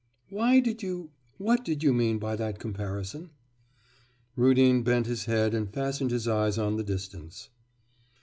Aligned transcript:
'Why 0.29 0.59
did 0.59 0.81
you 0.81 1.11
what 1.37 1.63
did 1.63 1.83
you 1.83 1.93
mean 1.93 2.17
by 2.17 2.35
that 2.35 2.57
comparison?' 2.57 3.29
Rudin 4.35 4.81
bent 4.81 5.05
his 5.05 5.25
head 5.25 5.53
and 5.53 5.71
fastened 5.71 6.09
his 6.09 6.27
eyes 6.27 6.57
on 6.57 6.77
the 6.77 6.83
distance. 6.83 7.49